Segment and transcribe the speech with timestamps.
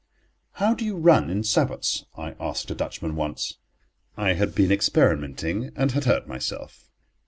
[0.53, 3.59] "How do you run in sabots?" I asked a Dutchman once.
[4.17, 6.89] I had been experimenting, and had hurt myself.